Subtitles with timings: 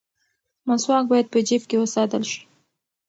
[0.67, 2.41] مسواک باید په جیب کې وساتل شي.